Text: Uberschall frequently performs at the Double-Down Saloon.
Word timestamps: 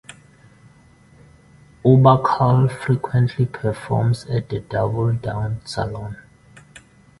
Uberschall 1.85 2.71
frequently 2.71 3.45
performs 3.45 4.25
at 4.25 4.49
the 4.49 4.59
Double-Down 4.61 5.61
Saloon. 5.63 6.17